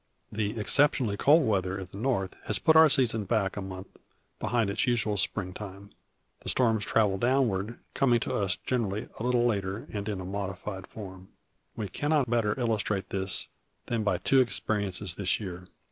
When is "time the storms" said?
5.53-6.83